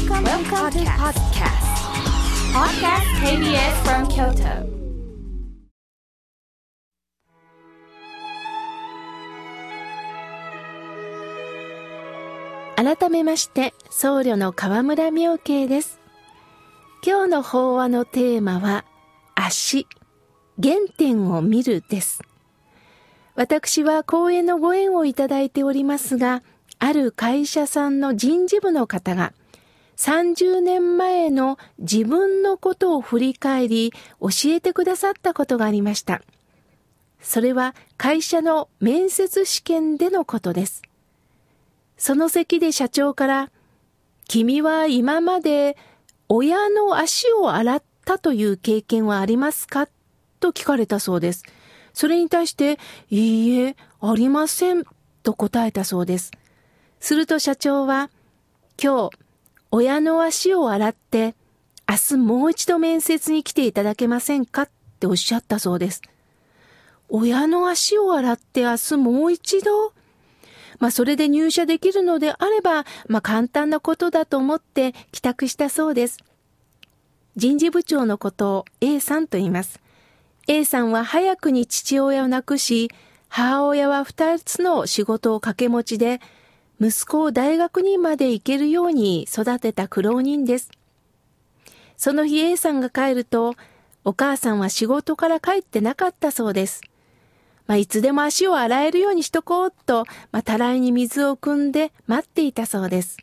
[0.00, 1.66] Welcome, Welcome to podcast.
[2.54, 4.64] Podcast KBS from Kyoto.
[12.76, 16.00] 改めまして僧侶の河村明慶です
[17.04, 18.86] 今日の法話のテーマは
[19.34, 19.86] 足
[20.62, 22.22] 原点を見るです
[23.34, 26.42] 私は講演のご縁をいただいておりますが
[26.78, 29.34] ある会社さんの人事部の方が
[30.00, 36.22] 30年前の自分のことを振り返り教えてくださったことがありました。
[37.20, 40.80] それは会社の面接試験でのことです。
[41.98, 43.50] その席で社長から、
[44.26, 45.76] 君は今まで
[46.30, 49.86] 親の足を洗ったという経験はありますか？
[50.40, 51.44] と聞かれたそうです。
[51.92, 52.78] それに対して、
[53.10, 54.84] いいえ、ありません、
[55.22, 56.30] と答えたそうです。
[57.00, 58.08] すると社長は、
[58.82, 59.19] 今日、
[59.72, 61.34] 親の足を洗って、
[61.88, 66.02] 明日もう一度面接に来ていただけませんかっておっしゃったそうです。
[67.08, 69.92] 親の足を洗って明日もう一度？
[70.78, 76.18] まあそれで入社できるのであれば、まあ簡単なことだと思って帰宅したそうです。
[77.36, 79.80] 人事部長のことを A さんと言います。
[80.48, 82.90] A さんは早くに父親を亡くし、
[83.28, 86.20] 母親は二つの仕事を掛け持ちで、
[86.80, 90.70] 息子を大学にまで行けるように育てた苦労人です。
[91.98, 93.54] その日 A さんが帰ると、
[94.04, 96.80] お母さんは仕事から帰ってなかったそうです。
[97.66, 103.18] まあ、いつでも足を洗えるようにしとこうと、まあ、たらいに水を汲んで待っていたそうです。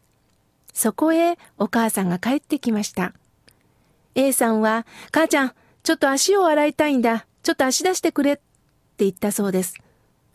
[0.72, 3.14] そこへお母さんが帰ってきました。
[4.14, 7.26] A さんは、母ちゃん、ちょっと足を洗いたいんだ。
[7.42, 8.44] ちょっと足出してくれって
[9.00, 9.74] 言ったそうです。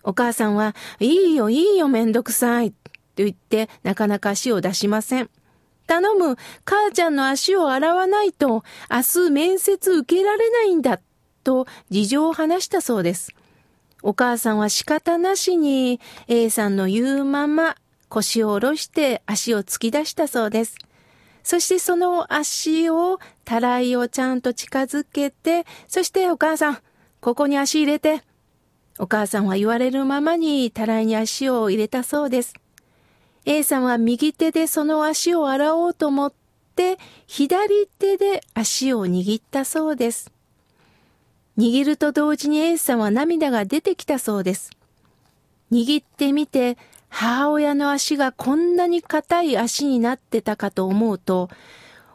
[0.03, 2.75] お母さんは、いいよいいよめんどくさい。
[3.15, 5.31] と言ってなかなか足を出しません。
[5.87, 11.01] 頼む、母ちゃんの足を洗わないと明日面接受けられないんだ。
[11.45, 13.35] と事情を話したそうです。
[14.03, 17.77] お母さんは仕方なしに A さんの言うまま
[18.09, 20.77] 腰を下ろして足を突き出したそうです。
[21.43, 26.79] そしてその足を、たらいをちゃんと近づけて、そしてお母さん、
[27.21, 28.23] ここに足入れて。
[28.99, 32.55] お母さんは言われるままにたらいに足を入れたそうです。
[33.45, 36.33] A さんは右手でその足を洗おうと思っ
[36.77, 40.31] て、左手で足を握ったそうです。
[41.59, 44.71] 握ると同時に A さんは涙が出てきたそうです。
[45.73, 51.51] 握ってみて、母親の足がこんなに硬い足になってたかと思うと、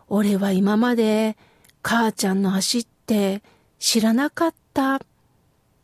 [0.07, 1.37] 俺は今まで
[1.83, 3.43] 母ちゃんの足って
[3.79, 5.01] 知らなかった。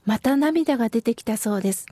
[0.06, 1.86] また涙が出てきたそうです。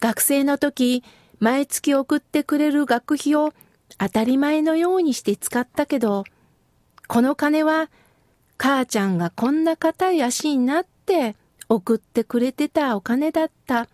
[0.00, 1.02] 学生の時、
[1.40, 3.52] 毎月送ってくれる学費を
[3.98, 6.24] 当たり前のようにして使ったけど、
[7.06, 7.90] この金は
[8.56, 11.36] 母ちゃんがこんな硬い足になって
[11.68, 13.88] 送ってくれてたお金だった。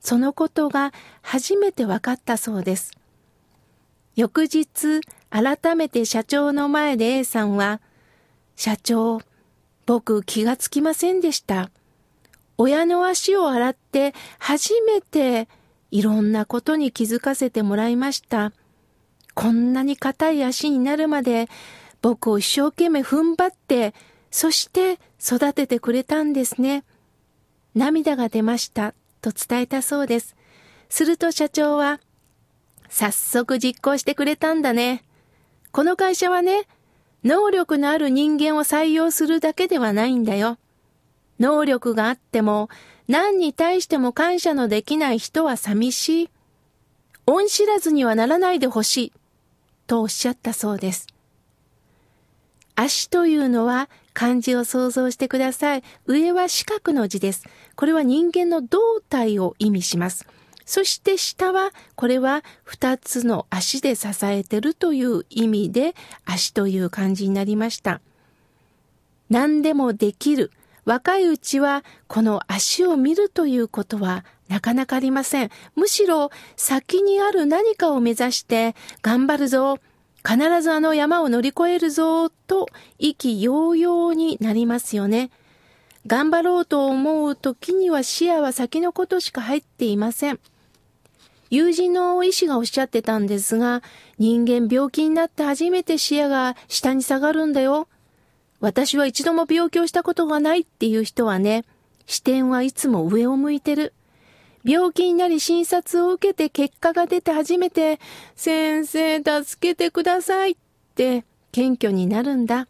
[0.00, 2.92] そのことが初めて分かったそうです。
[4.16, 5.00] 翌日、
[5.30, 7.80] 改めて社長の前で A さんは、
[8.56, 9.20] 社長、
[9.86, 11.70] 僕気がつきませんでした。
[12.58, 15.48] 親の足を洗って初めて
[15.92, 18.52] いろんなことに気づかせてもらいました。
[19.34, 21.48] こんなに硬い足になるまで
[22.00, 23.94] 僕を一生懸命踏ん張って、
[24.30, 26.84] そして育ててくれたんですね。
[27.74, 30.34] 涙が出ましたと伝えたそうです。
[30.88, 32.00] すると社長は、
[32.88, 35.04] 早速実行してくれたんだね。
[35.72, 36.66] この会社はね、
[37.22, 40.58] 能力のある人間を採用するだけではないんだよ。
[41.38, 42.68] 能力があっても、
[43.08, 46.30] 何に対しても感謝のできない人は寂しい。
[47.26, 49.12] 恩知らずにはならないでほしい。
[49.86, 51.06] とおっしゃったそうです。
[52.74, 55.82] 足というのは漢字を想像してください。
[56.06, 57.44] 上は四角の字です。
[57.76, 60.26] これは人間の胴体を意味します。
[60.64, 68.00] そして下は、これは二つの足で支えてるという意味で、足という漢字になりました。
[69.28, 70.50] 何でもできる。
[70.84, 75.50] 若いうちは、この足を見るということはなかなかありません。
[75.76, 79.78] むしろ、先にある何かを目指して、頑張るぞ。
[80.24, 82.68] 必ずあの山を乗り越えるぞと
[82.98, 85.30] 意気揚々になりますよね。
[86.06, 90.40] 頑張ろうと思う時には視野は先のことしか入っていません。
[91.50, 93.82] 友人の医師がおっしゃってたんですが、
[94.18, 97.88] 人間病気になって初めて視野が下に下がるんだよ。
[98.62, 101.64] 私は一度も病気をしたことがないっていう人はね、
[102.06, 103.92] 視点はいつも上を向いてる。
[104.64, 107.98] 病気になり診察を受けて結果が出て初めて、
[108.36, 110.56] 先生助けてくださいっ
[110.94, 112.68] て謙虚になるんだ。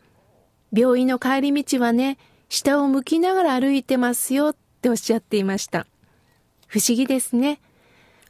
[0.73, 2.17] 病院の帰り道はね、
[2.49, 5.87] 下を向きながら歩いてますよっておっしゃっていました。
[6.69, 7.61] 不思議ですね。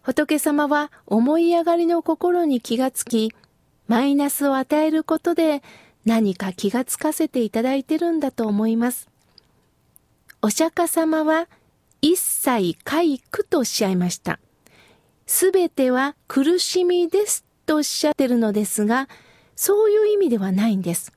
[0.03, 3.33] 仏様は思い上がりの心に気がつき、
[3.87, 5.63] マイナスを与えることで
[6.05, 9.09] 何か気がつかせていただいてるんだと思います。
[10.43, 11.49] お釈迦様は
[12.01, 14.41] 一切皆苦とおっしゃいました。
[15.27, 19.09] すべては苦しみですとおっしゃってるのですが、
[19.55, 21.13] そういう意味ではないんです。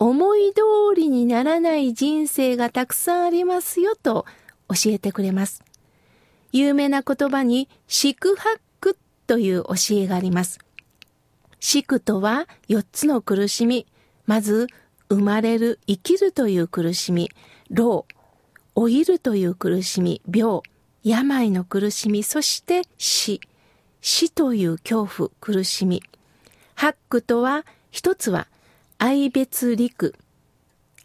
[0.00, 0.62] 思い通
[0.96, 4.26] りにならない人生がたくさんありますよと
[4.68, 5.62] 教えてくれます。
[6.52, 8.96] 有名な言葉に、四苦八苦
[9.26, 10.58] という教えがあります。
[11.60, 13.86] 四苦とは4つの苦しみ。
[14.26, 14.66] まず、
[15.08, 17.30] 生まれる、生きるという苦しみ、
[17.70, 18.06] 老、
[18.74, 20.60] 老いるという苦しみ、病、
[21.02, 23.40] 病の苦しみ、そして死、
[24.00, 26.02] 死という恐怖、苦しみ。
[26.74, 28.46] 八苦とは、一つは、
[28.98, 30.14] 愛別陸、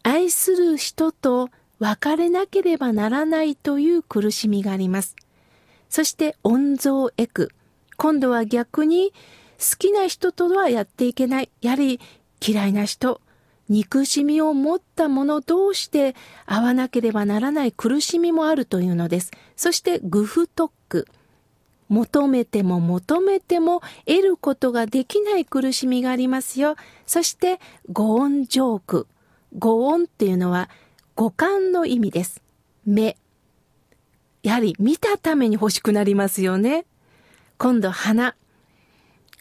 [0.02, 5.16] 愛する人と別れなければならないという苦しみがあります。
[5.88, 7.50] そして温蔵エク。
[7.96, 9.12] 今度は逆に
[9.58, 11.50] 好きな人とはやっていけない。
[11.60, 12.00] やはり
[12.46, 13.20] 嫌いな人、
[13.68, 16.14] 憎しみを持った者同士で
[16.44, 19.32] 会わなければならない苦しみもあるというのです。
[19.56, 21.06] そしてグフトック。
[21.88, 26.76] 求めても求めても得ることができない苦しみがありますよ。
[27.06, 27.60] そして
[27.92, 29.06] 五音ジョーク。
[29.56, 30.68] 五音っていうのは
[31.14, 32.42] 五感の意味です。
[32.84, 33.16] 目、
[34.42, 36.86] やはり見たために欲しくなりますよね。
[37.58, 38.36] 今度鼻。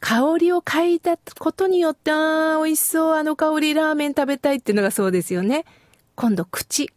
[0.06, 5.66] 香りを嗅いだことによって、ああ、美味しそう、あの香りラーメン食べたいっていうのがそうですよね。
[6.13, 6.92] 今度口。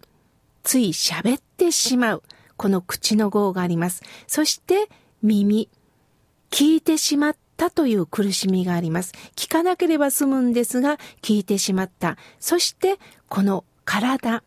[0.63, 2.23] つい喋ってしまう。
[2.59, 4.03] この口の号があります。
[4.27, 4.91] そして
[5.23, 5.71] 耳。
[6.51, 9.15] 聞いてしまったという苦しみがあります。
[9.35, 12.19] 聞かなければ済むんですが、聞いてしまった。
[12.39, 12.99] そして
[13.31, 14.43] この体。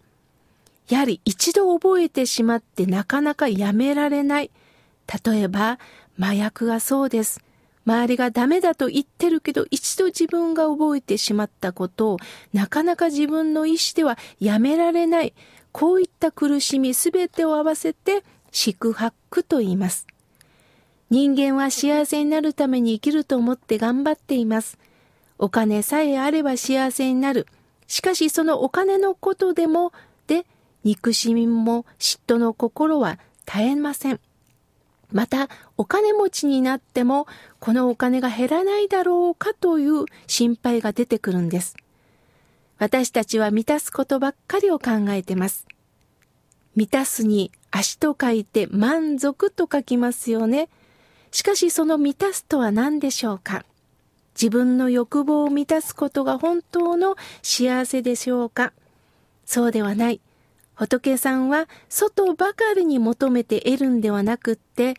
[0.88, 4.52] やはり一度覚えてしまってなかなかやめられない。
[5.26, 5.80] 例えば、
[6.20, 7.42] 麻薬がそうです。
[7.86, 12.18] 周りがダメだと言ってるけど、一度自分が覚えてしまったことを、
[12.54, 15.34] なかなか自分の意思ではやめられない。
[15.72, 20.06] こういった苦しみすべてを合わせて、四苦八苦と言います。
[21.10, 24.78] 人間は幸せになるために生きると思って頑張っています。
[25.38, 27.48] お金さえあれば幸せになる。
[27.88, 29.92] しかしそのお金のことでも、
[30.28, 30.46] で、
[30.84, 34.20] 憎しみも嫉妬の心は絶えません。
[35.12, 37.28] また、お金持ちになっても、
[37.60, 41.76] このお金が減らないだろうかという心配が出てくるんです。
[42.78, 45.68] 私たちは満たすことばっかりを考えてます。
[46.76, 50.70] 満たすに足と書いて満足と書きますよね。
[51.32, 53.66] しかしその満たすとは何でしょうか
[54.34, 58.74] 自分の欲望を満たすことが本当の幸せでしょうか
[59.46, 60.22] そうではない。
[60.82, 64.96] 仏さんは外ばかりに求めて得るんではなくって、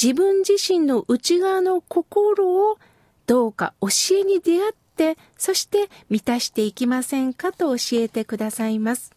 [0.00, 2.78] 自分自身の内側の心を
[3.26, 3.88] どうか教
[4.20, 9.10] えに出会って、そして満たしていきませんかと教えてくださいます。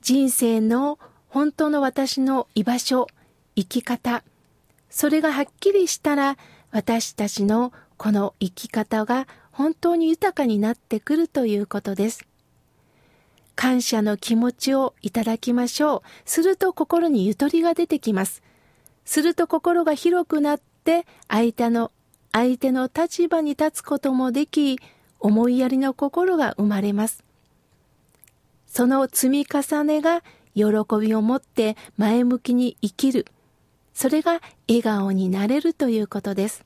[0.00, 0.98] 人生の
[1.28, 3.08] 本当の私の居場所、
[3.54, 4.24] 生き方、
[4.88, 6.38] それがはっきりしたら
[6.70, 12.26] 私たちのこの生き方が本当に豊かになってくるということです。
[13.72, 16.08] 感謝の気持ちをいただきましょう。
[16.26, 18.42] すると心にゆとりが出てきます。
[19.06, 21.90] すると心が広くなって相手の、
[22.32, 24.78] 相手の立場に立つこともでき、
[25.20, 27.24] 思いやりの心が生まれます。
[28.66, 30.22] その積み重ねが
[30.54, 30.64] 喜
[31.00, 33.24] びを持って前向きに生きる。
[33.94, 36.62] それが笑顔になれるということです。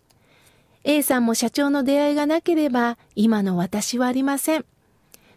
[0.82, 4.64] A さんも社長の出会いがなければ今の私はありません。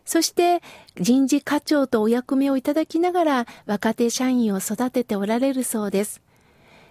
[0.09, 0.63] そして
[0.95, 6.23] 人事課長とお役目をいただきながら若手社員を育てておられるそうです。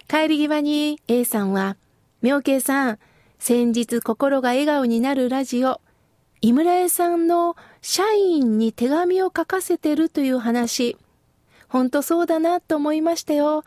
[0.07, 1.75] 帰り際に A さんは、
[2.21, 2.99] 妙慶さん、
[3.37, 5.81] 先日心が笑顔になるラジオ、
[6.39, 10.95] 井村屋さんの社員に手紙を書かせてるという話、
[11.67, 13.65] ほんとそうだなと思いましたよ。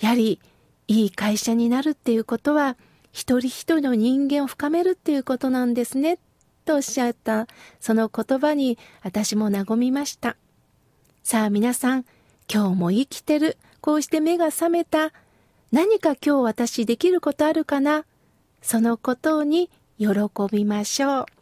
[0.00, 0.40] やはり、
[0.88, 2.78] いい会社になるっていうことは、
[3.12, 6.18] 一人一人の人間を深めるっていうことなんですね
[6.66, 7.46] とおっしゃった
[7.80, 10.36] その言葉に私も和みました。
[11.22, 12.04] さあ皆さん、
[12.52, 13.56] 今日も生きてる。
[13.80, 15.12] こうして目が覚めた。
[15.72, 18.04] 何か今日私できることあるかな
[18.62, 20.08] そのことに喜
[20.50, 21.35] びましょう。